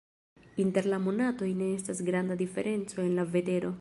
[0.63, 3.69] Inter la monatoj ne estas granda diferenco en la vetero.